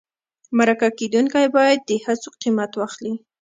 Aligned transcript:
مرکه 0.57 0.89
کېدونکی 0.99 1.45
باید 1.55 1.79
د 1.89 1.91
هڅو 2.05 2.29
قیمت 2.41 2.71
واخلي. 2.75 3.13